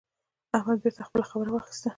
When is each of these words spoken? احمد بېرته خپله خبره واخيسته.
احمد 0.57 0.77
بېرته 0.83 1.01
خپله 1.07 1.25
خبره 1.31 1.49
واخيسته. 1.51 1.89